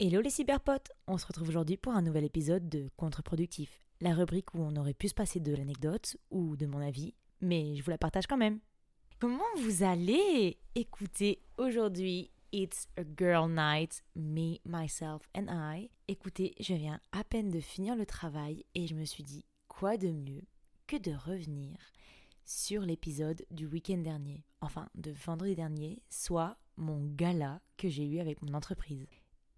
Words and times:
Hello 0.00 0.20
les 0.20 0.30
cyberpotes 0.30 0.90
On 1.06 1.18
se 1.18 1.26
retrouve 1.26 1.50
aujourd'hui 1.50 1.76
pour 1.76 1.92
un 1.92 2.02
nouvel 2.02 2.24
épisode 2.24 2.68
de 2.68 2.90
Contre-productif, 2.96 3.86
la 4.00 4.12
rubrique 4.12 4.52
où 4.52 4.58
on 4.58 4.74
aurait 4.74 4.92
pu 4.92 5.06
se 5.06 5.14
passer 5.14 5.38
de 5.38 5.54
l'anecdote 5.54 6.16
ou 6.32 6.56
de 6.56 6.66
mon 6.66 6.80
avis, 6.80 7.14
mais 7.40 7.76
je 7.76 7.84
vous 7.84 7.92
la 7.92 7.96
partage 7.98 8.26
quand 8.26 8.36
même. 8.36 8.58
Comment 9.20 9.44
vous 9.58 9.84
allez 9.84 10.58
Écoutez, 10.74 11.42
aujourd'hui, 11.58 12.32
It's 12.50 12.88
a 12.96 13.04
Girl 13.16 13.48
Night, 13.48 14.02
Me, 14.16 14.56
Myself 14.66 15.28
and 15.32 15.46
I? 15.48 15.88
Écoutez, 16.08 16.56
je 16.58 16.74
viens 16.74 17.00
à 17.12 17.22
peine 17.22 17.50
de 17.50 17.60
finir 17.60 17.94
le 17.94 18.04
travail 18.04 18.64
et 18.74 18.88
je 18.88 18.96
me 18.96 19.04
suis 19.04 19.22
dit, 19.22 19.44
quoi 19.68 19.96
de 19.96 20.08
mieux 20.08 20.42
que 20.88 20.96
de 20.96 21.12
revenir 21.12 21.78
sur 22.44 22.82
l'épisode 22.82 23.46
du 23.52 23.66
week-end 23.66 23.98
dernier, 23.98 24.42
enfin 24.60 24.88
de 24.96 25.12
vendredi 25.12 25.54
dernier, 25.54 26.02
soit 26.10 26.56
mon 26.76 27.06
gala 27.14 27.60
que 27.76 27.88
j'ai 27.88 28.08
eu 28.08 28.18
avec 28.18 28.42
mon 28.42 28.54
entreprise. 28.54 29.06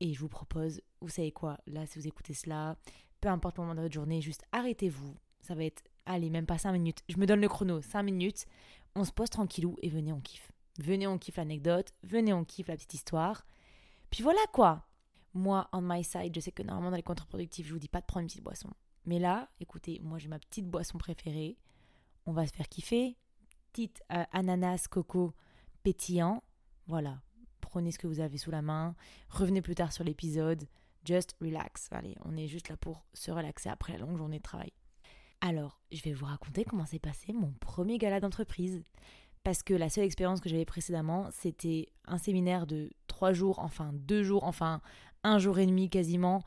Et 0.00 0.12
je 0.12 0.20
vous 0.20 0.28
propose, 0.28 0.80
vous 1.00 1.08
savez 1.08 1.32
quoi, 1.32 1.58
là 1.66 1.86
si 1.86 1.98
vous 1.98 2.06
écoutez 2.06 2.34
cela, 2.34 2.76
peu 3.20 3.28
importe 3.28 3.56
le 3.56 3.62
moment 3.62 3.74
de 3.74 3.82
votre 3.82 3.94
journée, 3.94 4.20
juste 4.20 4.44
arrêtez-vous. 4.52 5.16
Ça 5.40 5.54
va 5.54 5.64
être, 5.64 5.82
allez, 6.04 6.28
même 6.28 6.46
pas 6.46 6.58
5 6.58 6.72
minutes. 6.72 7.02
Je 7.08 7.16
me 7.18 7.26
donne 7.26 7.40
le 7.40 7.48
chrono, 7.48 7.80
5 7.80 8.02
minutes. 8.02 8.46
On 8.94 9.04
se 9.04 9.12
pose 9.12 9.30
tranquillou 9.30 9.76
et 9.82 9.88
venez, 9.88 10.12
on 10.12 10.20
kiffe. 10.20 10.52
Venez, 10.78 11.06
on 11.06 11.18
kiffe 11.18 11.36
l'anecdote. 11.36 11.94
Venez, 12.02 12.32
on 12.32 12.44
kiffe 12.44 12.68
la 12.68 12.76
petite 12.76 12.94
histoire. 12.94 13.46
Puis 14.10 14.22
voilà 14.22 14.40
quoi. 14.52 14.86
Moi, 15.34 15.68
on 15.72 15.82
my 15.82 16.02
side, 16.02 16.34
je 16.34 16.40
sais 16.40 16.52
que 16.52 16.62
normalement 16.62 16.90
dans 16.90 16.96
les 16.96 17.02
contre-productifs, 17.02 17.66
je 17.66 17.72
vous 17.72 17.78
dis 17.78 17.88
pas 17.88 18.00
de 18.00 18.06
prendre 18.06 18.22
une 18.22 18.28
petite 18.28 18.42
boisson. 18.42 18.70
Mais 19.04 19.18
là, 19.18 19.48
écoutez, 19.60 20.00
moi 20.02 20.18
j'ai 20.18 20.28
ma 20.28 20.38
petite 20.38 20.68
boisson 20.68 20.98
préférée. 20.98 21.58
On 22.26 22.32
va 22.32 22.46
se 22.46 22.52
faire 22.52 22.68
kiffer. 22.68 23.16
Petite 23.72 24.02
euh, 24.12 24.24
ananas, 24.32 24.88
coco 24.88 25.34
pétillant. 25.82 26.42
Voilà, 26.86 27.20
prenez 27.76 27.92
ce 27.92 27.98
que 27.98 28.06
vous 28.06 28.20
avez 28.20 28.38
sous 28.38 28.50
la 28.50 28.62
main, 28.62 28.96
revenez 29.28 29.60
plus 29.60 29.74
tard 29.74 29.92
sur 29.92 30.02
l'épisode, 30.02 30.64
just 31.04 31.36
relax. 31.42 31.88
Allez, 31.90 32.16
on 32.24 32.34
est 32.34 32.46
juste 32.46 32.70
là 32.70 32.76
pour 32.78 33.04
se 33.12 33.30
relaxer 33.30 33.68
après 33.68 33.92
la 33.92 33.98
longue 33.98 34.16
journée 34.16 34.38
de 34.38 34.42
travail. 34.42 34.72
Alors, 35.42 35.82
je 35.92 36.00
vais 36.00 36.14
vous 36.14 36.24
raconter 36.24 36.64
comment 36.64 36.86
s'est 36.86 36.98
passé 36.98 37.34
mon 37.34 37.52
premier 37.60 37.98
gala 37.98 38.18
d'entreprise. 38.18 38.82
Parce 39.44 39.62
que 39.62 39.74
la 39.74 39.90
seule 39.90 40.04
expérience 40.04 40.40
que 40.40 40.48
j'avais 40.48 40.64
précédemment, 40.64 41.28
c'était 41.32 41.88
un 42.06 42.16
séminaire 42.16 42.66
de 42.66 42.90
trois 43.08 43.34
jours, 43.34 43.58
enfin 43.58 43.90
deux 43.92 44.22
jours, 44.22 44.44
enfin 44.44 44.80
un 45.22 45.38
jour 45.38 45.58
et 45.58 45.66
demi 45.66 45.90
quasiment, 45.90 46.42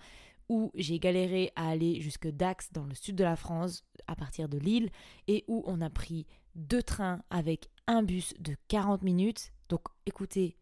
où 0.49 0.71
j'ai 0.73 0.97
galéré 0.97 1.51
à 1.55 1.69
aller 1.69 2.01
jusque 2.01 2.27
Dax 2.27 2.73
dans 2.73 2.87
le 2.87 2.95
sud 2.95 3.15
de 3.15 3.23
la 3.23 3.35
France 3.35 3.83
à 4.07 4.15
partir 4.15 4.49
de 4.49 4.57
Lille 4.57 4.89
et 5.27 5.45
où 5.47 5.63
on 5.67 5.79
a 5.81 5.91
pris 5.91 6.25
deux 6.55 6.81
trains 6.81 7.21
avec 7.29 7.69
un 7.85 8.01
bus 8.01 8.33
de 8.39 8.55
40 8.67 9.03
minutes. 9.03 9.51
Donc 9.69 9.81
écoutez, 10.07 10.57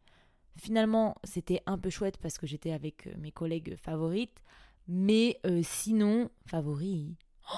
Finalement, 0.57 1.15
c'était 1.23 1.61
un 1.65 1.77
peu 1.77 1.89
chouette 1.89 2.17
parce 2.17 2.37
que 2.37 2.47
j'étais 2.47 2.71
avec 2.71 3.07
euh, 3.07 3.13
mes 3.17 3.31
collègues 3.31 3.75
favorites. 3.77 4.43
Mais 4.87 5.39
euh, 5.45 5.61
sinon, 5.63 6.29
favori. 6.45 7.15
Oh, 7.51 7.57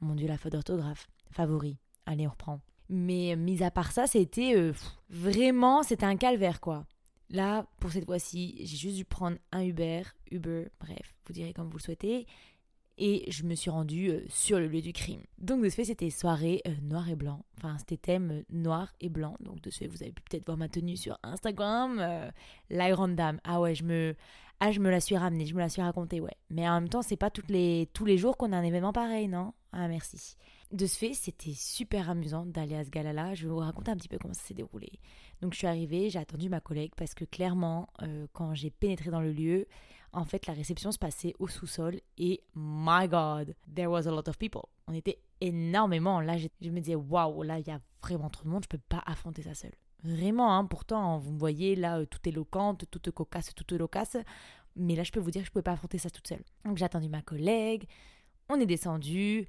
mon 0.00 0.14
dieu, 0.14 0.26
la 0.26 0.36
faute 0.36 0.52
d'orthographe. 0.52 1.08
Favori. 1.30 1.78
Allez, 2.06 2.26
on 2.26 2.30
reprend. 2.30 2.60
Mais 2.88 3.32
euh, 3.32 3.36
mis 3.36 3.62
à 3.62 3.70
part 3.70 3.92
ça, 3.92 4.06
c'était 4.06 4.72
vraiment, 5.08 5.82
c'était 5.82 6.06
un 6.06 6.16
calvaire 6.16 6.60
quoi. 6.60 6.86
Là, 7.30 7.66
pour 7.80 7.90
cette 7.90 8.04
fois-ci, 8.04 8.56
j'ai 8.60 8.76
juste 8.76 8.96
dû 8.96 9.04
prendre 9.04 9.38
un 9.50 9.62
Uber, 9.62 10.02
Uber, 10.30 10.68
bref, 10.78 11.14
vous 11.26 11.32
direz 11.32 11.54
comme 11.54 11.68
vous 11.68 11.78
le 11.78 11.82
souhaitez 11.82 12.26
et 12.96 13.30
je 13.30 13.44
me 13.44 13.54
suis 13.54 13.70
rendue 13.70 14.10
euh, 14.10 14.20
sur 14.28 14.58
le 14.58 14.68
lieu 14.68 14.80
du 14.80 14.92
crime. 14.92 15.22
Donc 15.38 15.62
de 15.62 15.68
ce 15.68 15.74
fait, 15.74 15.84
c'était 15.84 16.10
soirée 16.10 16.62
euh, 16.66 16.74
noir 16.82 17.08
et 17.08 17.16
blanc. 17.16 17.44
Enfin, 17.58 17.76
c'était 17.78 17.96
thème 17.96 18.30
euh, 18.30 18.42
noir 18.50 18.92
et 19.00 19.08
blanc. 19.08 19.36
Donc 19.40 19.60
de 19.62 19.70
ce 19.70 19.78
fait, 19.78 19.86
vous 19.86 20.02
avez 20.02 20.12
pu 20.12 20.22
peut-être 20.22 20.46
voir 20.46 20.56
ma 20.56 20.68
tenue 20.68 20.96
sur 20.96 21.18
Instagram. 21.22 22.00
la 22.70 22.90
grande 22.90 23.16
dame. 23.16 23.40
Ah 23.44 23.60
ouais, 23.60 23.74
je 23.74 23.84
me... 23.84 24.14
Ah, 24.60 24.70
je 24.70 24.78
me 24.78 24.88
la 24.88 25.00
suis 25.00 25.16
ramenée, 25.16 25.46
je 25.46 25.54
me 25.54 25.58
la 25.58 25.68
suis 25.68 25.82
racontée, 25.82 26.20
ouais. 26.20 26.36
Mais 26.48 26.66
en 26.68 26.74
même 26.74 26.88
temps, 26.88 27.02
c'est 27.02 27.16
pas 27.16 27.28
les... 27.48 27.88
tous 27.92 28.04
les 28.04 28.16
jours 28.16 28.36
qu'on 28.36 28.52
a 28.52 28.56
un 28.56 28.62
événement 28.62 28.92
pareil, 28.92 29.26
non? 29.26 29.52
Ah, 29.72 29.88
merci. 29.88 30.36
De 30.70 30.86
ce 30.86 30.96
fait, 30.96 31.12
c'était 31.12 31.52
super 31.54 32.08
amusant 32.08 32.46
d'aller 32.46 32.76
à 32.76 32.84
ce 32.84 32.90
gala-là. 32.90 33.34
Je 33.34 33.44
vais 33.46 33.50
vous 33.52 33.58
raconter 33.58 33.90
un 33.90 33.96
petit 33.96 34.08
peu 34.08 34.16
comment 34.16 34.32
ça 34.32 34.42
s'est 34.42 34.54
déroulé. 34.54 34.92
Donc 35.42 35.52
je 35.52 35.58
suis 35.58 35.66
arrivée, 35.66 36.08
j'ai 36.08 36.20
attendu 36.20 36.48
ma 36.48 36.60
collègue 36.60 36.92
parce 36.96 37.14
que 37.14 37.24
clairement, 37.24 37.88
quand 38.32 38.54
j'ai 38.54 38.70
pénétré 38.70 39.10
dans 39.10 39.20
le 39.20 39.32
lieu, 39.32 39.66
en 40.14 40.24
fait, 40.24 40.46
la 40.46 40.54
réception 40.54 40.92
se 40.92 40.98
passait 40.98 41.34
au 41.38 41.48
sous-sol 41.48 42.00
et 42.18 42.40
my 42.54 43.08
God, 43.08 43.54
there 43.74 43.88
was 43.88 44.06
a 44.06 44.10
lot 44.10 44.28
of 44.28 44.38
people. 44.38 44.62
On 44.86 44.94
était 44.94 45.18
énormément. 45.40 46.20
Là, 46.20 46.36
je, 46.38 46.70
me 46.70 46.80
disais, 46.80 46.94
waouh, 46.94 47.42
là, 47.42 47.58
il 47.58 47.66
y 47.66 47.70
a 47.70 47.80
vraiment 48.02 48.30
trop 48.30 48.44
de 48.44 48.50
monde, 48.50 48.64
je 48.64 48.68
peux 48.68 48.82
pas 48.88 49.02
affronter 49.06 49.42
ça 49.42 49.54
seule. 49.54 49.74
Vraiment, 50.02 50.56
hein, 50.56 50.64
pourtant, 50.66 51.18
vous 51.18 51.32
me 51.32 51.38
voyez 51.38 51.76
là, 51.76 51.98
euh, 51.98 52.06
tout 52.06 52.18
est 52.28 52.32
loquante, 52.32 52.84
toute 52.90 53.10
cocasse, 53.10 53.54
toute 53.54 53.72
loquace. 53.72 54.16
Mais 54.76 54.94
là, 54.94 55.02
je 55.02 55.12
peux 55.12 55.20
vous 55.20 55.30
dire 55.30 55.42
que 55.42 55.46
je 55.46 55.52
pouvais 55.52 55.62
pas 55.62 55.72
affronter 55.72 55.98
ça 55.98 56.10
toute 56.10 56.28
seule. 56.28 56.42
Donc, 56.64 56.76
j'ai 56.76 56.84
attendu 56.84 57.08
ma 57.08 57.22
collègue, 57.22 57.86
on 58.48 58.60
est 58.60 58.66
descendu, 58.66 59.46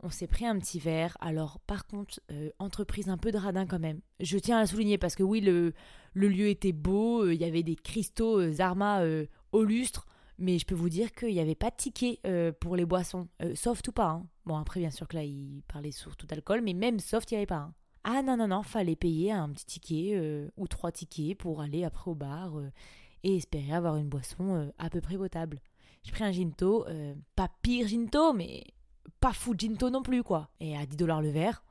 on 0.00 0.10
s'est 0.10 0.26
pris 0.26 0.46
un 0.46 0.58
petit 0.58 0.78
verre. 0.78 1.16
Alors, 1.20 1.58
par 1.60 1.86
contre, 1.86 2.20
euh, 2.30 2.50
entreprise 2.58 3.08
un 3.08 3.18
peu 3.18 3.32
de 3.32 3.38
radin 3.38 3.66
quand 3.66 3.78
même. 3.78 4.00
Je 4.20 4.38
tiens 4.38 4.58
à 4.58 4.66
souligner 4.66 4.98
parce 4.98 5.14
que 5.14 5.22
oui, 5.22 5.40
le, 5.40 5.72
le 6.14 6.28
lieu 6.28 6.48
était 6.48 6.72
beau, 6.72 7.24
euh, 7.24 7.34
il 7.34 7.40
y 7.40 7.44
avait 7.44 7.62
des 7.62 7.76
cristaux 7.76 8.50
Zarma 8.52 9.02
au 9.52 9.64
lustre, 9.64 10.06
mais 10.38 10.58
je 10.58 10.66
peux 10.66 10.74
vous 10.74 10.88
dire 10.88 11.12
qu'il 11.12 11.34
n'y 11.34 11.40
avait 11.40 11.54
pas 11.54 11.70
de 11.70 11.76
ticket 11.76 12.20
euh, 12.26 12.52
pour 12.52 12.76
les 12.76 12.84
boissons, 12.84 13.28
euh, 13.42 13.54
soft 13.54 13.88
ou 13.88 13.92
pas. 13.92 14.10
Hein. 14.10 14.26
Bon, 14.46 14.56
après, 14.56 14.80
bien 14.80 14.90
sûr 14.90 15.08
que 15.08 15.16
là, 15.16 15.24
il 15.24 15.62
parlait 15.66 15.90
surtout 15.90 16.26
d'alcool, 16.26 16.62
mais 16.62 16.74
même 16.74 17.00
soft, 17.00 17.30
il 17.30 17.34
n'y 17.34 17.38
avait 17.38 17.46
pas. 17.46 17.56
Hein. 17.56 17.74
Ah 18.04 18.22
non, 18.22 18.36
non, 18.36 18.48
non, 18.48 18.62
fallait 18.62 18.96
payer 18.96 19.32
un 19.32 19.50
petit 19.50 19.66
ticket 19.66 20.12
euh, 20.14 20.48
ou 20.56 20.68
trois 20.68 20.92
tickets 20.92 21.36
pour 21.36 21.60
aller 21.60 21.84
après 21.84 22.10
au 22.10 22.14
bar 22.14 22.54
et 23.24 23.36
espérer 23.36 23.72
avoir 23.72 23.96
une 23.96 24.08
boisson 24.08 24.72
à 24.78 24.88
peu 24.88 25.00
près 25.00 25.16
potable. 25.18 25.60
J'ai 26.04 26.12
pris 26.12 26.24
un 26.24 26.30
ginto, 26.30 26.86
pas 27.34 27.50
pire 27.60 27.88
ginto, 27.88 28.32
mais 28.32 28.64
pas 29.20 29.32
fou 29.32 29.54
ginto 29.56 29.90
non 29.90 30.02
plus, 30.02 30.22
quoi. 30.22 30.50
Et 30.60 30.76
à 30.76 30.86
10 30.86 30.96
dollars 30.96 31.22
le 31.22 31.30
verre. 31.30 31.64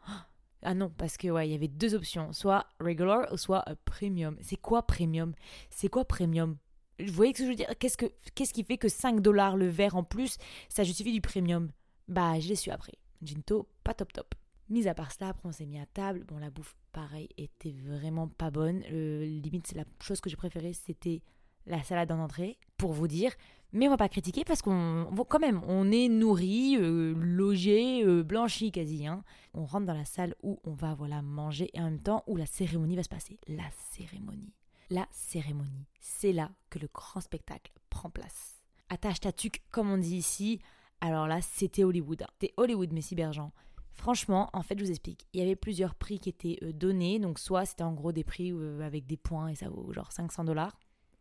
Ah 0.64 0.74
non, 0.74 0.90
parce 0.90 1.18
que 1.18 1.28
ouais, 1.28 1.48
il 1.48 1.52
y 1.52 1.56
avait 1.56 1.68
deux 1.68 1.94
options, 1.94 2.34
soit 2.34 2.66
regular 2.80 3.32
ou 3.32 3.38
soit 3.38 3.64
premium. 3.86 4.38
C'est 4.42 4.58
quoi 4.58 4.84
premium? 4.86 5.34
C'est 5.70 5.88
quoi 5.88 6.06
premium? 6.06 6.58
Vous 7.00 7.14
voyez 7.14 7.34
ce 7.34 7.40
que 7.40 7.44
je 7.44 7.50
veux 7.50 7.56
dire? 7.56 7.70
Qu'est-ce, 7.80 7.98
que, 7.98 8.08
qu'est-ce 8.34 8.54
qui 8.54 8.64
fait 8.64 8.78
que 8.78 8.90
5 8.90 9.22
dollars 9.22 9.56
le 9.56 9.68
verre 9.68 9.96
en 9.96 10.04
plus, 10.04 10.38
ça 10.68 10.84
justifie 10.84 11.14
du 11.14 11.22
premium? 11.22 11.70
Bah, 12.08 12.40
je 12.40 12.48
l'ai 12.48 12.56
su 12.56 12.72
après. 12.72 12.94
Ginto, 13.22 13.70
pas 13.84 13.94
top 13.94 14.12
top. 14.14 14.34
Mis 14.70 14.88
à 14.88 14.94
part 14.94 15.12
cela, 15.12 15.30
après 15.30 15.48
on 15.48 15.52
s'est 15.52 15.66
mis 15.66 15.80
à 15.80 15.86
table. 15.86 16.26
Bon, 16.28 16.38
la 16.40 16.50
bouffe, 16.50 16.76
pareil, 16.92 17.30
était 17.38 17.76
vraiment 17.86 18.28
pas 18.28 18.50
bonne. 18.50 18.82
limite, 18.82 19.68
c'est 19.68 19.78
la 19.78 19.86
chose 20.02 20.20
que 20.20 20.30
j'ai 20.30 20.36
préférée, 20.36 20.74
c'était 20.74 21.22
la 21.68 21.84
salade 21.84 22.12
en 22.12 22.20
entrée, 22.20 22.58
pour 22.78 22.94
vous 22.94 23.08
dire. 23.08 23.32
Mais 23.74 23.88
on 23.88 23.92
va 23.92 23.98
pas 23.98 24.10
critiquer 24.10 24.44
parce 24.46 24.62
qu'on, 24.62 25.08
quand 25.28 25.40
même, 25.40 25.62
on 25.68 25.92
est 25.92 26.08
nourri, 26.08 26.78
euh, 26.78 27.14
logé, 27.18 28.04
euh, 28.04 28.24
blanchi 28.24 28.72
quasi. 28.72 29.06
Hein. 29.06 29.24
On 29.54 29.66
rentre 29.66 29.86
dans 29.86 29.94
la 29.94 30.06
salle 30.06 30.36
où 30.42 30.60
on 30.64 30.74
va 30.74 30.94
voilà 30.94 31.22
manger 31.22 31.70
et 31.74 31.80
en 31.82 31.86
même 31.86 32.02
temps 32.02 32.24
où 32.28 32.38
la 32.38 32.46
cérémonie 32.46 32.96
va 32.96 33.04
se 33.04 33.10
passer. 33.10 33.40
La 33.48 33.70
cérémonie 33.92 34.54
la 34.90 35.08
cérémonie. 35.12 35.88
C'est 36.00 36.32
là 36.32 36.52
que 36.70 36.80
le 36.80 36.90
grand 36.94 37.22
spectacle 37.22 37.72
prend 37.90 38.10
place. 38.10 38.62
Attache 38.90 39.20
ta 39.20 39.32
tuque, 39.32 39.62
comme 39.72 39.90
on 39.90 39.98
dit 39.98 40.16
ici. 40.16 40.62
Alors 41.02 41.28
là, 41.28 41.42
c'était 41.42 41.84
Hollywood. 41.84 42.26
C'était 42.34 42.54
Hollywood, 42.58 42.94
mes 42.94 43.02
cybergents. 43.02 43.52
Franchement, 43.92 44.50
en 44.54 44.62
fait, 44.62 44.78
je 44.78 44.84
vous 44.84 44.92
explique. 44.92 45.28
Il 45.34 45.40
y 45.40 45.44
avait 45.44 45.56
plusieurs 45.56 45.96
prix 45.96 46.20
qui 46.20 46.30
étaient 46.30 46.60
euh, 46.64 46.72
donnés. 46.72 47.20
Donc, 47.20 47.40
soit 47.40 47.66
c'était 47.66 47.84
en 47.84 47.94
gros 47.94 48.12
des 48.12 48.24
prix 48.24 48.54
avec 48.82 49.06
des 49.08 49.18
points 49.18 49.50
et 49.50 49.56
ça 49.56 49.70
vaut 49.70 49.92
genre 49.92 50.12
500 50.12 50.44
dollars. 50.46 50.78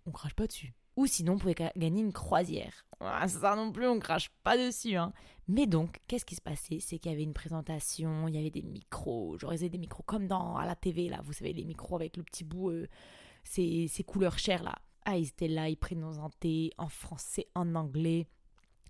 On 0.06 0.12
crache 0.12 0.34
pas 0.34 0.46
dessus. 0.46 0.72
Ou 0.96 1.06
sinon, 1.06 1.34
on 1.34 1.38
pouvait 1.38 1.54
gagner 1.54 2.00
une 2.00 2.12
croisière. 2.12 2.86
Ah, 3.00 3.28
ça 3.28 3.54
non 3.54 3.70
plus, 3.70 3.86
on 3.86 3.98
crache 3.98 4.30
pas 4.42 4.56
dessus. 4.56 4.96
Hein. 4.96 5.12
Mais 5.46 5.66
donc, 5.66 5.98
qu'est-ce 6.08 6.24
qui 6.24 6.34
se 6.34 6.40
passait? 6.40 6.80
C'est 6.80 6.98
qu'il 6.98 7.12
y 7.12 7.14
avait 7.14 7.22
une 7.22 7.34
présentation, 7.34 8.26
il 8.28 8.34
y 8.34 8.38
avait 8.38 8.50
des 8.50 8.62
micros. 8.62 9.36
Ils 9.52 9.68
des 9.68 9.78
micros 9.78 10.02
comme 10.04 10.26
dans 10.26 10.56
à 10.56 10.64
la 10.64 10.74
TV, 10.74 11.08
là. 11.08 11.20
Vous 11.22 11.34
savez, 11.34 11.52
les 11.52 11.64
micros 11.64 11.96
avec 11.96 12.16
le 12.16 12.22
petit 12.22 12.44
bout 12.44 12.70
euh, 12.70 12.88
ces, 13.44 14.04
couleurs 14.06 14.38
chères 14.38 14.62
là. 14.62 14.76
Ah, 15.04 15.18
ils 15.18 15.28
étaient 15.28 15.48
là, 15.48 15.68
ils 15.68 15.78
thé 16.40 16.72
en 16.78 16.88
français, 16.88 17.46
en 17.54 17.74
anglais. 17.74 18.26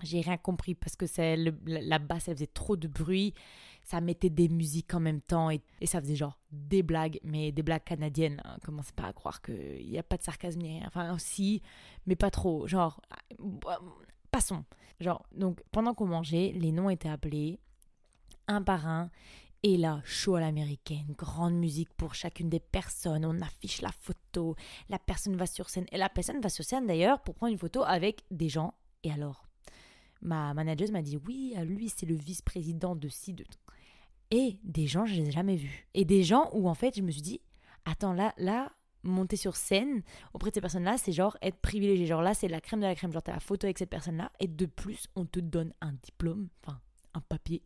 J'ai 0.02 0.20
rien 0.20 0.36
compris 0.36 0.74
parce 0.74 0.94
que 0.96 1.06
c'est 1.06 1.36
la 1.66 1.98
basse, 1.98 2.28
elle 2.28 2.34
faisait 2.34 2.46
trop 2.46 2.76
de 2.76 2.88
bruit. 2.88 3.34
Ça 3.82 4.00
mettait 4.00 4.30
des 4.30 4.48
musiques 4.48 4.92
en 4.94 5.00
même 5.00 5.20
temps 5.20 5.50
et, 5.50 5.62
ça 5.84 6.00
faisait 6.00 6.16
genre 6.16 6.38
des 6.50 6.82
blagues, 6.82 7.18
mais 7.22 7.52
des 7.52 7.62
blagues 7.62 7.84
canadiennes. 7.84 8.42
Hein. 8.44 8.58
Commencez 8.64 8.92
pas 8.92 9.04
à 9.04 9.12
croire 9.12 9.40
qu'il 9.40 9.88
n'y 9.88 9.98
a 9.98 10.02
pas 10.02 10.16
de 10.16 10.22
sarcasme 10.22 10.60
ni 10.60 10.78
rien. 10.78 10.86
Enfin, 10.86 11.14
aussi, 11.14 11.62
mais 12.06 12.16
pas 12.16 12.30
trop. 12.30 12.66
Genre, 12.66 13.00
passons. 14.30 14.64
Genre, 15.00 15.24
donc 15.32 15.62
pendant 15.72 15.94
qu'on 15.94 16.06
mangeait, 16.06 16.52
les 16.54 16.72
noms 16.72 16.90
étaient 16.90 17.08
appelés 17.08 17.60
un 18.48 18.62
par 18.62 18.86
un 18.86 19.10
et 19.62 19.76
là, 19.76 20.00
show 20.04 20.36
à 20.36 20.40
l'américaine, 20.40 21.14
grande 21.16 21.54
musique 21.54 21.92
pour 21.94 22.14
chacune 22.14 22.48
des 22.48 22.60
personnes, 22.60 23.24
on 23.24 23.40
affiche 23.40 23.82
la 23.82 23.90
photo, 23.90 24.54
la 24.88 24.98
personne 24.98 25.36
va 25.36 25.46
sur 25.46 25.70
scène, 25.70 25.86
et 25.90 25.98
la 25.98 26.08
personne 26.08 26.40
va 26.40 26.48
sur 26.48 26.64
scène 26.64 26.86
d'ailleurs 26.86 27.20
pour 27.20 27.34
prendre 27.34 27.52
une 27.52 27.58
photo 27.58 27.82
avec 27.82 28.22
des 28.30 28.48
gens. 28.48 28.74
Et 29.02 29.10
alors 29.10 29.45
Ma 30.22 30.54
manager 30.54 30.90
m'a 30.90 31.02
dit 31.02 31.18
oui, 31.26 31.54
lui 31.64 31.88
c'est 31.88 32.06
le 32.06 32.14
vice-président 32.14 32.96
de 32.96 33.08
ci, 33.08 33.32
de 33.32 33.44
Et 34.30 34.58
des 34.64 34.86
gens, 34.86 35.06
je 35.06 35.14
les 35.14 35.28
ai 35.28 35.30
jamais 35.30 35.56
vus. 35.56 35.86
Et 35.94 36.04
des 36.04 36.22
gens 36.22 36.50
où 36.52 36.68
en 36.68 36.74
fait 36.74 36.96
je 36.96 37.02
me 37.02 37.10
suis 37.10 37.22
dit, 37.22 37.40
attends 37.84 38.12
là, 38.12 38.34
là, 38.38 38.72
monter 39.06 39.36
sur 39.36 39.56
scène 39.56 40.02
auprès 40.34 40.50
de 40.50 40.54
ces 40.54 40.60
personnes-là, 40.60 40.98
c'est 40.98 41.12
genre 41.12 41.36
être 41.40 41.58
privilégié. 41.58 42.06
Genre 42.06 42.22
là, 42.22 42.34
c'est 42.34 42.48
la 42.48 42.60
crème 42.60 42.80
de 42.80 42.86
la 42.86 42.94
crème. 42.94 43.12
Genre, 43.12 43.22
t'as 43.22 43.32
la 43.32 43.40
photo 43.40 43.66
avec 43.66 43.78
cette 43.78 43.90
personne-là. 43.90 44.32
Et 44.40 44.48
de 44.48 44.66
plus, 44.66 45.06
on 45.16 45.24
te 45.24 45.40
donne 45.40 45.72
un 45.80 45.92
diplôme, 45.92 46.48
enfin, 46.62 46.80
un 47.14 47.20
papier, 47.20 47.62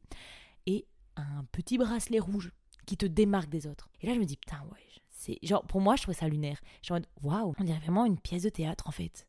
et 0.67 0.87
un 1.17 1.45
petit 1.51 1.79
bracelet 1.79 2.21
rouge 2.21 2.53
qui 2.87 2.97
te 2.97 3.07
démarque 3.07 3.49
des 3.51 3.67
autres. 3.67 3.89
Et 4.01 4.07
là, 4.07 4.15
je 4.15 4.21
me 4.21 4.25
dis, 4.25 4.37
putain, 4.37 4.63
ouais. 4.73 4.79
C'est 5.11 5.39
genre, 5.43 5.65
pour 5.67 5.81
moi, 5.81 5.97
je 5.97 6.03
trouvais 6.03 6.17
ça 6.17 6.29
lunaire. 6.29 6.61
Je 6.83 6.95
me 6.95 7.01
dis, 7.01 7.09
waouh, 7.23 7.55
on 7.59 7.65
dirait 7.65 7.79
vraiment 7.81 8.07
une 8.07 8.19
pièce 8.19 8.43
de 8.45 8.49
théâtre, 8.49 8.87
en 8.87 8.93
fait 8.93 9.27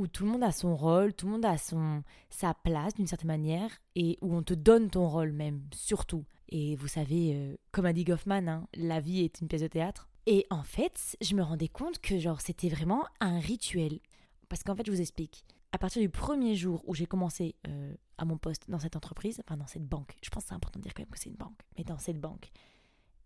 où 0.00 0.06
tout 0.06 0.24
le 0.24 0.30
monde 0.30 0.42
a 0.42 0.50
son 0.50 0.74
rôle, 0.74 1.12
tout 1.12 1.26
le 1.26 1.32
monde 1.32 1.44
a 1.44 1.58
son 1.58 2.02
sa 2.30 2.54
place 2.54 2.94
d'une 2.94 3.06
certaine 3.06 3.28
manière 3.28 3.70
et 3.94 4.16
où 4.22 4.34
on 4.34 4.42
te 4.42 4.54
donne 4.54 4.88
ton 4.88 5.06
rôle 5.06 5.32
même, 5.32 5.62
surtout. 5.72 6.24
Et 6.48 6.74
vous 6.76 6.88
savez, 6.88 7.34
euh, 7.34 7.56
comme 7.70 7.84
a 7.84 7.92
dit 7.92 8.04
Goffman, 8.04 8.48
hein, 8.48 8.66
la 8.74 9.00
vie 9.00 9.20
est 9.20 9.40
une 9.40 9.48
pièce 9.48 9.60
de 9.60 9.66
théâtre. 9.66 10.08
Et 10.26 10.46
en 10.48 10.62
fait, 10.62 11.16
je 11.20 11.34
me 11.34 11.42
rendais 11.42 11.68
compte 11.68 12.00
que 12.00 12.18
genre 12.18 12.40
c'était 12.40 12.70
vraiment 12.70 13.04
un 13.20 13.38
rituel. 13.38 14.00
Parce 14.48 14.62
qu'en 14.62 14.74
fait, 14.74 14.86
je 14.86 14.90
vous 14.90 15.00
explique. 15.00 15.44
À 15.72 15.78
partir 15.78 16.00
du 16.00 16.08
premier 16.08 16.56
jour 16.56 16.82
où 16.86 16.94
j'ai 16.94 17.06
commencé 17.06 17.54
euh, 17.68 17.94
à 18.16 18.24
mon 18.24 18.38
poste 18.38 18.68
dans 18.68 18.78
cette 18.78 18.96
entreprise, 18.96 19.40
enfin 19.46 19.58
dans 19.58 19.66
cette 19.66 19.86
banque, 19.86 20.16
je 20.22 20.30
pense 20.30 20.44
que 20.44 20.48
c'est 20.48 20.54
important 20.54 20.80
de 20.80 20.84
dire 20.84 20.94
quand 20.94 21.02
même 21.02 21.10
que 21.10 21.18
c'est 21.18 21.30
une 21.30 21.36
banque, 21.36 21.60
mais 21.76 21.84
dans 21.84 21.98
cette 21.98 22.20
banque, 22.20 22.50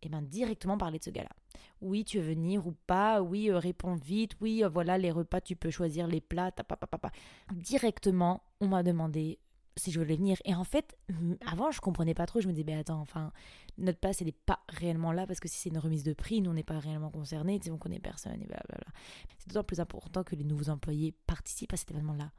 et 0.04 0.08
eh 0.08 0.10
ben 0.10 0.22
directement 0.22 0.76
parler 0.78 0.98
de 0.98 1.04
ce 1.04 1.10
gars-là. 1.10 1.30
Oui, 1.80 2.04
tu 2.04 2.18
veux 2.18 2.26
venir 2.26 2.66
ou 2.66 2.74
pas, 2.86 3.22
oui, 3.22 3.50
euh, 3.50 3.58
réponds 3.58 3.94
vite, 3.94 4.32
oui, 4.40 4.62
voilà 4.72 4.98
les 4.98 5.10
repas, 5.10 5.40
tu 5.40 5.56
peux 5.56 5.70
choisir 5.70 6.06
les 6.06 6.20
plats, 6.20 6.52
papa, 6.52 6.76
papa. 6.76 7.10
Directement, 7.52 8.42
on 8.60 8.68
m'a 8.68 8.82
demandé 8.82 9.38
si 9.76 9.90
je 9.90 9.98
voulais 9.98 10.16
venir. 10.16 10.36
Et 10.44 10.54
en 10.54 10.64
fait, 10.64 10.96
avant, 11.46 11.70
je 11.70 11.80
comprenais 11.80 12.14
pas 12.14 12.26
trop. 12.26 12.40
Je 12.40 12.46
me 12.46 12.52
disais, 12.52 12.64
ben 12.64 12.78
attends, 12.78 13.00
enfin, 13.00 13.32
notre 13.78 13.98
place, 13.98 14.20
elle 14.20 14.28
n'est 14.28 14.32
pas 14.32 14.60
réellement 14.68 15.12
là 15.12 15.26
parce 15.26 15.40
que 15.40 15.48
si 15.48 15.58
c'est 15.58 15.70
une 15.70 15.78
remise 15.78 16.04
de 16.04 16.12
prix, 16.12 16.40
nous, 16.40 16.50
on 16.50 16.54
n'est 16.54 16.62
pas 16.62 16.78
réellement 16.78 17.10
concernés, 17.10 17.60
on 17.70 17.78
connaît 17.78 17.98
personne 17.98 18.40
et 18.40 18.46
blablabla. 18.46 18.86
C'est 19.38 19.48
d'autant 19.48 19.64
plus 19.64 19.80
important 19.80 20.22
que 20.22 20.36
les 20.36 20.44
nouveaux 20.44 20.70
employés 20.70 21.12
participent 21.26 21.72
à 21.72 21.76
cet 21.76 21.90
événement-là 21.90 22.32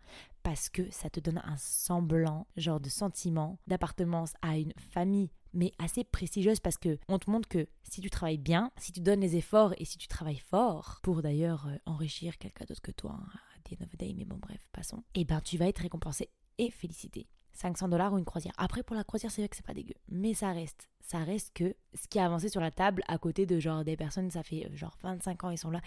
parce 0.44 0.70
que 0.70 0.90
ça 0.92 1.10
te 1.10 1.20
donne 1.20 1.42
un 1.44 1.58
semblant, 1.58 2.48
genre 2.56 2.80
de 2.80 2.90
sentiment 2.90 3.60
d'appartenance 3.68 4.34
à 4.42 4.58
une 4.58 4.74
famille 4.78 5.30
mais 5.56 5.72
assez 5.80 6.04
prestigieuse 6.04 6.60
parce 6.60 6.78
que 6.78 7.00
on 7.08 7.18
te 7.18 7.30
montre 7.30 7.48
que 7.48 7.68
si 7.84 8.02
tu 8.02 8.10
travailles 8.10 8.38
bien, 8.38 8.72
si 8.78 8.92
tu 8.92 9.00
donnes 9.00 9.22
les 9.22 9.36
efforts 9.36 9.74
et 9.78 9.86
si 9.86 9.98
tu 9.98 10.08
travailles 10.08 10.38
fort 10.38 11.00
pour 11.02 11.22
d'ailleurs 11.22 11.68
euh, 11.68 11.78
enrichir 11.86 12.38
quelqu'un 12.38 12.66
d'autre 12.66 12.82
que 12.82 12.92
toi, 12.92 13.18
hein, 13.20 13.40
à 13.58 13.86
the 13.86 14.16
mais 14.16 14.26
bon 14.26 14.38
bref, 14.38 14.68
passons, 14.72 15.04
et 15.16 15.22
eh 15.22 15.26
ben 15.26 15.42
tu 15.42 15.58
vas 15.58 15.68
être 15.68 15.80
récompensé 15.80 16.30
et 16.58 16.70
félicité. 16.70 17.28
500 17.54 17.88
dollars 17.88 18.14
ou 18.14 18.18
une 18.18 18.26
croisière. 18.26 18.54
Après, 18.58 18.84
pour 18.84 18.96
la 18.96 19.04
croisière, 19.04 19.32
c'est 19.32 19.42
vrai 19.42 19.50
que 19.50 19.56
c'est 19.56 19.66
pas 19.66 19.74
dégueu. 19.74 19.94
Mais 20.10 20.34
ça 20.34 20.52
reste. 20.52 20.90
Ça 21.02 21.20
reste 21.20 21.54
que 21.54 21.76
ce 21.94 22.08
qui 22.08 22.20
a 22.20 22.26
avancé 22.26 22.50
sur 22.50 22.60
la 22.60 22.72
table 22.72 23.02
à 23.08 23.18
côté 23.18 23.46
de 23.46 23.60
genre 23.60 23.84
des 23.84 23.96
personnes, 23.96 24.30
ça 24.30 24.44
fait 24.44 24.66
euh, 24.66 24.76
genre 24.76 24.98
25 25.04 25.46
ans, 25.46 25.50
ils 25.52 25.58
sont 25.58 25.72
là. 25.72 25.82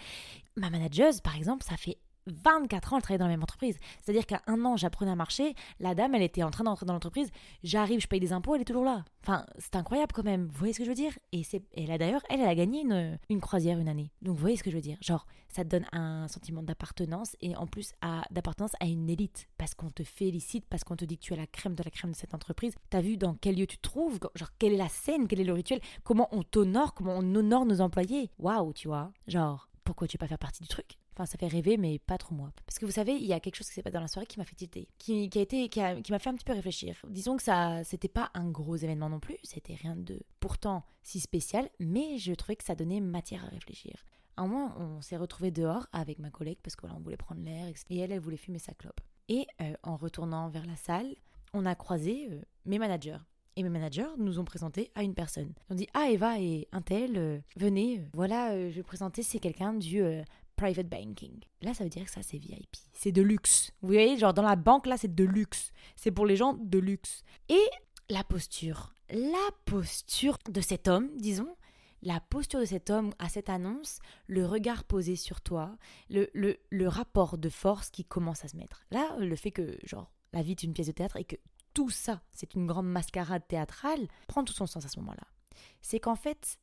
Ma 0.55 0.69
manageuse, 0.69 1.21
par 1.21 1.35
exemple, 1.35 1.63
ça 1.63 1.77
fait 1.77 1.99
24 2.29 2.93
ans, 2.93 2.97
elle 2.97 3.01
travaillait 3.01 3.19
dans 3.19 3.25
la 3.25 3.31
même 3.31 3.43
entreprise. 3.43 3.77
C'est-à-dire 4.01 4.25
qu'à 4.25 4.41
un 4.47 4.63
an, 4.65 4.77
j'apprenais 4.77 5.11
à 5.11 5.15
marcher. 5.15 5.55
La 5.79 5.95
dame, 5.95 6.15
elle 6.15 6.21
était 6.21 6.43
en 6.43 6.51
train 6.51 6.63
d'entrer 6.63 6.85
dans 6.85 6.93
l'entreprise. 6.93 7.29
J'arrive, 7.63 7.99
je 7.99 8.07
paye 8.07 8.19
des 8.19 8.33
impôts, 8.33 8.55
elle 8.55 8.61
est 8.61 8.65
toujours 8.65 8.85
là. 8.85 9.03
Enfin, 9.23 9.45
c'est 9.57 9.75
incroyable 9.75 10.11
quand 10.13 10.23
même. 10.23 10.47
Vous 10.47 10.57
voyez 10.57 10.73
ce 10.73 10.79
que 10.79 10.85
je 10.85 10.89
veux 10.89 10.95
dire? 10.95 11.17
Et 11.31 11.43
elle 11.75 11.91
a 11.91 11.97
d'ailleurs, 11.97 12.21
elle, 12.29 12.41
a 12.41 12.55
gagné 12.55 12.81
une, 12.81 13.19
une 13.29 13.41
croisière 13.41 13.79
une 13.79 13.89
année. 13.89 14.11
Donc 14.21 14.35
vous 14.35 14.41
voyez 14.41 14.57
ce 14.57 14.63
que 14.63 14.71
je 14.71 14.75
veux 14.75 14.81
dire? 14.81 14.97
Genre, 15.01 15.25
ça 15.49 15.63
te 15.63 15.69
donne 15.69 15.85
un 15.91 16.27
sentiment 16.27 16.63
d'appartenance 16.63 17.35
et 17.41 17.55
en 17.55 17.67
plus 17.67 17.93
d'appartenance 18.31 18.71
à 18.79 18.85
une 18.85 19.09
élite 19.09 19.47
parce 19.57 19.73
qu'on 19.73 19.89
te 19.89 20.03
félicite, 20.03 20.65
parce 20.69 20.83
qu'on 20.83 20.95
te 20.95 21.05
dit 21.05 21.17
que 21.17 21.23
tu 21.23 21.33
es 21.33 21.37
la 21.37 21.47
crème 21.47 21.75
de 21.75 21.83
la 21.83 21.91
crème 21.91 22.11
de 22.11 22.15
cette 22.15 22.33
entreprise. 22.33 22.75
T'as 22.89 23.01
vu 23.01 23.17
dans 23.17 23.33
quel 23.33 23.55
lieu 23.55 23.67
tu 23.67 23.77
te 23.77 23.81
trouves? 23.81 24.19
Genre, 24.35 24.49
quelle 24.57 24.73
est 24.73 24.77
la 24.77 24.89
scène? 24.89 25.27
Quel 25.27 25.41
est 25.41 25.45
le 25.45 25.53
rituel? 25.53 25.79
Comment 26.03 26.29
on 26.31 26.43
t'honore? 26.43 26.93
Comment 26.93 27.17
on 27.17 27.35
honore 27.35 27.65
nos 27.65 27.81
employés? 27.81 28.31
Waouh, 28.39 28.73
tu 28.73 28.87
vois? 28.87 29.11
Genre, 29.27 29.69
pourquoi 29.83 30.07
tu 30.07 30.17
veux 30.17 30.19
pas 30.19 30.27
faire 30.27 30.39
partie 30.39 30.61
du 30.61 30.69
truc? 30.69 30.97
Enfin, 31.19 31.25
ça 31.25 31.37
fait 31.37 31.47
rêver, 31.47 31.75
mais 31.75 31.99
pas 31.99 32.17
trop 32.17 32.33
moi. 32.33 32.53
Parce 32.65 32.79
que 32.79 32.85
vous 32.85 32.93
savez, 32.93 33.11
il 33.11 33.25
y 33.25 33.33
a 33.33 33.41
quelque 33.41 33.55
chose 33.55 33.67
qui 33.67 33.73
s'est 33.73 33.83
passé 33.83 33.95
dans 33.95 33.99
la 33.99 34.07
soirée 34.07 34.25
qui 34.25 34.39
m'a 34.39 34.45
fait 34.45 34.55
tilter, 34.55 34.87
qui, 34.97 35.29
a 35.35 35.41
été, 35.41 35.67
qui, 35.67 35.81
m'a 35.81 36.19
fait 36.19 36.29
un 36.29 36.35
petit 36.35 36.45
peu 36.45 36.53
réfléchir. 36.53 36.95
Disons 37.09 37.35
que 37.35 37.43
ça, 37.43 37.83
c'était 37.83 38.07
pas 38.07 38.31
un 38.33 38.49
gros 38.49 38.77
événement 38.77 39.09
non 39.09 39.19
plus, 39.19 39.35
c'était 39.43 39.75
rien 39.75 39.97
de 39.97 40.21
pourtant 40.39 40.85
si 41.03 41.19
spécial, 41.19 41.69
mais 41.77 42.17
je 42.19 42.33
trouvais 42.33 42.55
que 42.55 42.63
ça 42.63 42.73
donnait 42.73 43.01
matière 43.01 43.43
à 43.43 43.49
réfléchir. 43.49 44.05
À 44.37 44.43
un 44.43 44.47
moment, 44.47 44.73
on 44.77 45.01
s'est 45.01 45.17
retrouvé 45.17 45.51
dehors 45.51 45.87
avec 45.91 46.19
ma 46.19 46.29
collègue 46.29 46.59
parce 46.63 46.77
que 46.77 46.81
voilà, 46.83 46.95
on 46.95 47.01
voulait 47.01 47.17
prendre 47.17 47.41
l'air 47.41 47.67
et 47.67 47.97
elle, 47.97 48.13
elle 48.13 48.21
voulait 48.21 48.37
fumer 48.37 48.59
sa 48.59 48.73
clope. 48.73 49.01
Et 49.27 49.45
euh, 49.59 49.73
en 49.83 49.97
retournant 49.97 50.47
vers 50.47 50.65
la 50.65 50.77
salle, 50.77 51.13
on 51.51 51.65
a 51.65 51.75
croisé 51.75 52.29
euh, 52.31 52.41
mes 52.63 52.79
managers. 52.79 53.17
Et 53.57 53.63
mes 53.63 53.69
managers 53.69 54.07
nous 54.17 54.39
ont 54.39 54.45
présenté 54.45 54.89
à 54.95 55.03
une 55.03 55.15
personne. 55.15 55.53
Ils 55.67 55.73
ont 55.73 55.75
dit 55.75 55.87
Ah, 55.93 56.09
Eva 56.09 56.39
et 56.39 56.69
un 56.71 56.81
tel, 56.81 57.17
euh, 57.17 57.39
venez, 57.57 58.07
voilà, 58.13 58.69
je 58.69 58.75
vais 58.75 58.83
présenter, 58.83 59.21
c'est 59.21 59.39
quelqu'un 59.39 59.73
du 59.73 60.01
private 60.59 60.89
banking. 60.89 61.39
Là, 61.61 61.73
ça 61.73 61.85
veut 61.85 61.89
dire 61.89 62.03
que 62.03 62.11
ça, 62.11 62.21
c'est 62.21 62.37
VIP. 62.37 62.75
C'est 62.91 63.13
de 63.13 63.21
luxe. 63.21 63.71
Vous 63.81 63.93
voyez, 63.93 64.17
genre 64.17 64.33
dans 64.33 64.43
la 64.43 64.57
banque, 64.57 64.87
là, 64.87 64.97
c'est 64.97 65.13
de 65.13 65.23
luxe. 65.23 65.71
C'est 65.95 66.11
pour 66.11 66.25
les 66.25 66.35
gens 66.35 66.53
de 66.53 66.79
luxe. 66.79 67.23
Et 67.47 67.63
la 68.09 68.23
posture. 68.25 68.93
La 69.09 69.47
posture 69.65 70.37
de 70.49 70.59
cet 70.59 70.87
homme, 70.87 71.09
disons, 71.15 71.55
la 72.01 72.19
posture 72.19 72.59
de 72.59 72.65
cet 72.65 72.89
homme 72.89 73.13
à 73.19 73.29
cette 73.29 73.49
annonce, 73.49 73.99
le 74.27 74.45
regard 74.45 74.83
posé 74.83 75.15
sur 75.15 75.39
toi, 75.41 75.77
le, 76.09 76.29
le, 76.33 76.57
le 76.69 76.87
rapport 76.87 77.37
de 77.37 77.49
force 77.49 77.89
qui 77.89 78.03
commence 78.03 78.43
à 78.43 78.49
se 78.49 78.57
mettre. 78.57 78.85
Là, 78.91 79.15
le 79.17 79.35
fait 79.35 79.51
que, 79.51 79.77
genre, 79.85 80.11
la 80.33 80.43
vie 80.43 80.51
est 80.51 80.63
une 80.63 80.73
pièce 80.73 80.87
de 80.87 80.91
théâtre 80.91 81.15
et 81.15 81.23
que 81.23 81.37
tout 81.73 81.89
ça, 81.89 82.21
c'est 82.31 82.53
une 82.55 82.67
grande 82.67 82.89
mascarade 82.89 83.47
théâtrale, 83.47 84.07
prend 84.27 84.43
tout 84.43 84.53
son 84.53 84.67
sens 84.67 84.85
à 84.85 84.89
ce 84.89 84.99
moment-là. 84.99 85.27
C'est 85.81 85.99
qu'en 85.99 86.15
fait, 86.15 86.57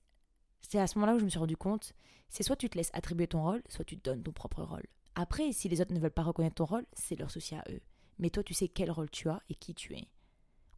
c'est 0.60 0.78
à 0.78 0.86
ce 0.86 0.98
moment-là 0.98 1.16
où 1.16 1.18
je 1.18 1.24
me 1.24 1.30
suis 1.30 1.38
rendu 1.38 1.56
compte, 1.56 1.92
c'est 2.28 2.42
soit 2.42 2.56
tu 2.56 2.68
te 2.68 2.76
laisses 2.76 2.90
attribuer 2.92 3.26
ton 3.26 3.42
rôle, 3.42 3.62
soit 3.68 3.84
tu 3.84 3.96
te 3.96 4.02
donnes 4.02 4.22
ton 4.22 4.32
propre 4.32 4.62
rôle. 4.62 4.86
Après, 5.14 5.52
si 5.52 5.68
les 5.68 5.80
autres 5.80 5.94
ne 5.94 6.00
veulent 6.00 6.10
pas 6.10 6.22
reconnaître 6.22 6.56
ton 6.56 6.64
rôle, 6.64 6.86
c'est 6.92 7.16
leur 7.16 7.30
souci 7.30 7.54
à 7.54 7.64
eux. 7.70 7.80
Mais 8.18 8.30
toi, 8.30 8.42
tu 8.42 8.54
sais 8.54 8.68
quel 8.68 8.90
rôle 8.90 9.10
tu 9.10 9.28
as 9.28 9.40
et 9.48 9.54
qui 9.54 9.74
tu 9.74 9.94
es. 9.94 10.08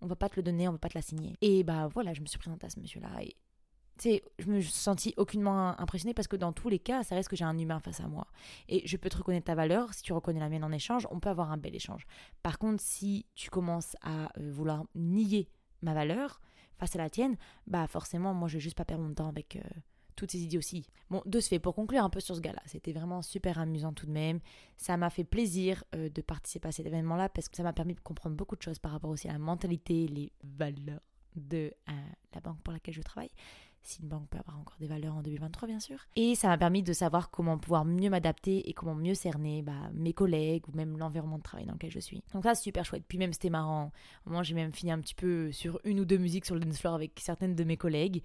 On 0.01 0.07
va 0.07 0.17
pas 0.17 0.29
te 0.29 0.37
le 0.37 0.43
donner, 0.43 0.69
on 0.69 0.73
va 0.73 0.79
pas 0.79 0.89
te 0.89 0.97
l'assigner. 0.97 1.37
Et 1.41 1.65
bah 1.65 1.89
voilà, 1.89 2.15
je 2.15 2.21
me 2.21 2.27
suis 2.27 2.39
présentée 2.39 2.67
à 2.67 2.71
ce 2.71 2.79
monsieur-là 2.79 3.23
et 3.23 3.37
sais, 4.01 4.23
je 4.39 4.49
me 4.49 4.61
sentis 4.61 5.15
aucunement 5.17 5.79
impressionnée 5.81 6.15
parce 6.15 6.29
que 6.29 6.37
dans 6.37 6.53
tous 6.53 6.69
les 6.69 6.79
cas, 6.79 7.03
ça 7.03 7.15
reste 7.15 7.29
que 7.29 7.37
j'ai 7.37 7.45
un 7.45 7.59
humain 7.59 7.81
face 7.81 8.01
à 8.01 8.09
moi. 8.09 8.27
Et 8.69 8.87
je 8.87 8.97
peux 8.97 9.09
te 9.09 9.17
reconnaître 9.17 9.47
ta 9.47 9.55
valeur. 9.55 9.93
Si 9.95 10.03
tu 10.03 10.13
reconnais 10.13 10.41
la 10.41 10.49
mienne 10.49 10.65
en 10.65 10.73
échange, 10.73 11.07
on 11.11 11.21
peut 11.21 11.29
avoir 11.29 11.53
un 11.53 11.57
bel 11.57 11.75
échange. 11.75 12.07
Par 12.43 12.59
contre, 12.59 12.83
si 12.83 13.27
tu 13.35 13.51
commences 13.51 13.97
à 14.03 14.27
euh, 14.39 14.51
vouloir 14.53 14.85
nier 14.95 15.49
ma 15.83 15.95
valeur, 15.95 16.41
face 16.79 16.95
à 16.95 16.99
la 16.99 17.11
tienne, 17.11 17.37
bah 17.67 17.87
forcément, 17.87 18.35
moi, 18.35 18.49
je 18.49 18.55
vais 18.55 18.61
juste 18.61 18.77
pas 18.77 18.85
perdre 18.85 19.05
mon 19.05 19.15
temps 19.15 19.29
avec 19.29 19.57
euh, 19.57 19.61
toutes 20.17 20.33
ces 20.33 20.43
idées 20.43 20.59
aussi. 20.59 20.87
Bon, 21.11 21.23
de 21.27 21.41
ce 21.41 21.49
fait, 21.49 21.59
pour 21.59 21.75
conclure 21.75 22.03
un 22.03 22.11
peu 22.11 22.21
sur 22.21 22.35
ce 22.37 22.41
gars-là, 22.41 22.63
c'était 22.67 22.93
vraiment 22.93 23.23
super 23.23 23.59
amusant 23.59 23.93
tout 23.93 24.07
de 24.07 24.13
même. 24.13 24.41
Ça 24.77 24.97
m'a 24.97 25.11
fait 25.11 25.25
plaisir 25.25 25.85
euh, 25.95 26.09
de 26.09 26.21
participer 26.23 26.69
à 26.69 26.73
cet 26.73 26.87
événement-là 26.87 27.29
parce 27.29 27.49
que 27.49 27.57
ça 27.57 27.63
m'a 27.63 27.73
permis 27.73 27.95
de 27.95 28.01
comprendre 28.01 28.37
beaucoup 28.37 28.57
de 28.57 28.63
choses 28.63 28.79
par 28.79 28.93
rapport 28.93 29.11
aussi 29.11 29.29
à 29.29 29.33
la 29.33 29.39
mentalité, 29.39 30.09
les 30.09 30.33
valeurs 30.43 31.01
de 31.37 31.73
euh, 31.89 31.93
pour 32.65 32.73
laquelle 32.73 32.95
je 32.95 33.03
travaille. 33.03 33.31
Si 33.83 34.03
une 34.03 34.09
banque 34.09 34.29
peut 34.29 34.39
avoir 34.39 34.59
encore 34.59 34.77
des 34.81 34.87
valeurs 34.87 35.15
en 35.15 35.23
2023, 35.23 35.69
bien 35.69 35.81
sûr. 35.81 35.99
Et 36.17 36.35
ça 36.35 36.49
m'a 36.49 36.59
permis 36.59 36.83
de 36.83 36.93
savoir 36.93 37.31
comment 37.31 37.59
pouvoir 37.59 37.85
mieux 37.85 38.11
m'adapter 38.11 38.69
et 38.69 38.73
comment 38.75 38.95
mieux 38.95 39.15
cerner 39.15 39.63
bah, 39.63 39.91
mes 39.95 40.13
collègues 40.13 40.69
ou 40.69 40.73
même 40.73 40.99
l'environnement 40.99 41.39
de 41.39 41.43
travail 41.43 41.65
dans 41.65 41.73
lequel 41.73 41.91
je 41.91 42.01
suis. 42.01 42.23
Donc 42.33 42.43
ça, 42.43 42.55
c'est 42.55 42.65
super 42.65 42.85
chouette. 42.85 43.05
Puis 43.09 43.19
même, 43.19 43.33
c'était 43.33 43.51
marrant. 43.51 43.93
Moi, 44.27 44.43
j'ai 44.43 44.55
même 44.55 44.73
fini 44.73 44.93
un 44.93 45.01
petit 45.01 45.15
peu 45.15 45.53
sur 45.53 45.81
une 45.85 46.01
ou 46.01 46.05
deux 46.05 46.19
musiques 46.19 46.45
sur 46.45 46.55
le 46.55 46.61
dance 46.61 46.79
floor 46.79 46.95
avec 46.95 47.19
certaines 47.21 47.55
de 47.55 47.65
mes 47.65 47.77
collègues. 47.77 48.23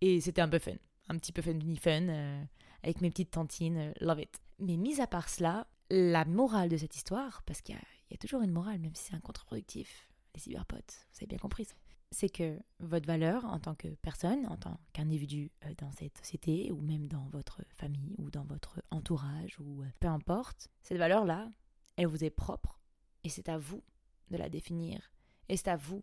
Et 0.00 0.20
c'était 0.20 0.42
un 0.42 0.48
peu 0.48 0.58
fun. 0.58 0.72
Un 1.08 1.18
petit 1.18 1.32
peu 1.32 1.42
fun, 1.42 1.58
fun, 1.80 2.08
euh, 2.08 2.42
avec 2.82 3.00
mes 3.00 3.10
petites 3.10 3.30
tantines. 3.30 3.76
Euh, 3.76 3.92
love 4.00 4.20
it. 4.20 4.40
Mais 4.58 4.76
mis 4.76 5.00
à 5.00 5.06
part 5.06 5.28
cela, 5.28 5.66
la 5.90 6.24
morale 6.24 6.68
de 6.68 6.76
cette 6.76 6.96
histoire, 6.96 7.42
parce 7.44 7.62
qu'il 7.62 7.76
y, 8.10 8.14
a 8.14 8.16
toujours 8.16 8.42
une 8.42 8.52
morale, 8.52 8.78
même 8.78 8.94
si 8.94 9.04
c'est 9.04 9.14
un 9.14 9.20
contre-productif, 9.20 10.08
les 10.34 10.40
cyberpotes, 10.40 11.06
vous 11.12 11.18
avez 11.18 11.26
bien 11.26 11.38
compris 11.38 11.66
c'est 12.14 12.28
que 12.28 12.58
votre 12.78 13.06
valeur 13.06 13.44
en 13.44 13.58
tant 13.58 13.74
que 13.74 13.88
personne, 13.88 14.46
en 14.46 14.56
tant 14.56 14.78
qu'individu 14.92 15.50
euh, 15.64 15.74
dans 15.78 15.90
cette 15.92 16.16
société, 16.16 16.70
ou 16.72 16.80
même 16.80 17.08
dans 17.08 17.26
votre 17.28 17.62
famille, 17.68 18.14
ou 18.18 18.30
dans 18.30 18.44
votre 18.44 18.80
entourage, 18.90 19.58
ou 19.60 19.82
euh, 19.82 19.86
peu 20.00 20.06
importe, 20.06 20.68
cette 20.82 20.98
valeur-là, 20.98 21.50
elle 21.96 22.06
vous 22.06 22.24
est 22.24 22.30
propre, 22.30 22.80
et 23.24 23.28
c'est 23.28 23.48
à 23.48 23.58
vous 23.58 23.82
de 24.30 24.36
la 24.36 24.48
définir, 24.48 25.12
et 25.48 25.56
c'est 25.56 25.68
à 25.68 25.76
vous 25.76 26.02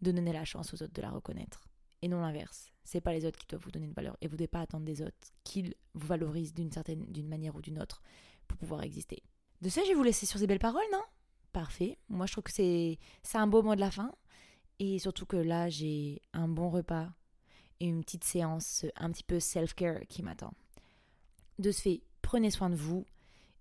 de 0.00 0.10
donner 0.10 0.32
la 0.32 0.44
chance 0.44 0.72
aux 0.72 0.82
autres 0.82 0.94
de 0.94 1.02
la 1.02 1.10
reconnaître, 1.10 1.68
et 2.02 2.08
non 2.08 2.20
l'inverse. 2.20 2.72
C'est 2.82 3.00
pas 3.00 3.12
les 3.12 3.26
autres 3.26 3.38
qui 3.38 3.46
doivent 3.46 3.62
vous 3.62 3.70
donner 3.70 3.86
une 3.86 3.92
valeur, 3.92 4.16
et 4.20 4.26
vous 4.26 4.34
ne 4.34 4.38
devez 4.38 4.48
pas 4.48 4.62
attendre 4.62 4.86
des 4.86 5.02
autres 5.02 5.32
qu'ils 5.44 5.74
vous 5.94 6.06
valorisent 6.06 6.54
d'une 6.54 6.72
certaine, 6.72 7.04
d'une 7.06 7.28
manière 7.28 7.54
ou 7.54 7.60
d'une 7.60 7.80
autre 7.80 8.02
pour 8.48 8.58
pouvoir 8.58 8.82
exister. 8.82 9.22
De 9.60 9.68
ça, 9.68 9.82
je 9.84 9.88
vais 9.88 9.94
vous 9.94 10.02
laisser 10.02 10.26
sur 10.26 10.38
ces 10.38 10.46
belles 10.46 10.58
paroles, 10.58 10.82
non? 10.90 11.02
Parfait. 11.52 11.98
Moi, 12.08 12.26
je 12.26 12.32
trouve 12.32 12.44
que 12.44 12.52
c'est, 12.52 12.98
c'est 13.22 13.38
un 13.38 13.46
beau 13.46 13.62
mot 13.62 13.74
de 13.74 13.80
la 13.80 13.90
fin. 13.90 14.14
Et 14.80 14.98
surtout 14.98 15.26
que 15.26 15.36
là, 15.36 15.68
j'ai 15.68 16.22
un 16.32 16.48
bon 16.48 16.70
repas 16.70 17.06
et 17.80 17.86
une 17.86 18.02
petite 18.02 18.24
séance 18.24 18.86
un 18.96 19.10
petit 19.12 19.22
peu 19.22 19.38
self-care 19.38 20.00
qui 20.08 20.22
m'attend. 20.22 20.54
De 21.58 21.70
ce 21.70 21.82
fait, 21.82 22.02
prenez 22.22 22.50
soin 22.50 22.70
de 22.70 22.74
vous 22.74 23.04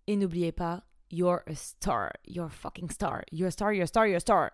et 0.08 0.16
n'oubliez 0.16 0.54
pas, 0.54 0.86
you're 1.12 1.44
a 1.46 1.56
star, 1.56 2.14
you're 2.26 2.48
a 2.48 2.50
fucking 2.50 2.90
star, 2.90 3.24
you're 3.34 3.50
a 3.50 3.52
star, 3.52 3.74
you're 3.74 3.84
a 3.84 3.88
star, 3.88 4.08
you're 4.08 4.16
a 4.16 4.22
star. 4.22 4.52